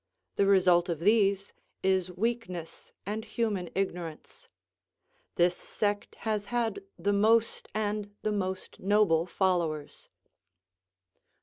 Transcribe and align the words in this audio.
The 0.35 0.47
result 0.47 0.89
of 0.89 0.99
these 1.01 1.53
is 1.83 2.11
weakness 2.11 2.91
and 3.05 3.23
human 3.23 3.69
ignorance. 3.75 4.49
This 5.35 5.55
sect 5.55 6.15
has 6.25 6.45
had 6.45 6.79
the 6.97 7.13
most 7.13 7.67
and 7.75 8.09
the 8.23 8.31
most 8.31 8.79
noble 8.79 9.27
followers. 9.27 10.09